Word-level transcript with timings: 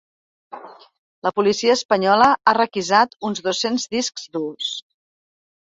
La 1.27 1.31
policia 1.39 1.75
espanyola 1.81 2.31
ha 2.31 2.55
requisat 2.59 3.15
uns 3.31 3.45
dos-cents 3.51 3.89
discs 3.95 4.29
durs. 4.41 4.75